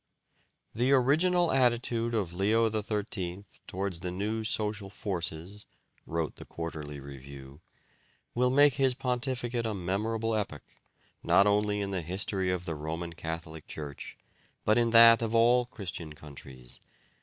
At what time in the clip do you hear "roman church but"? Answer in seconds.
12.73-14.79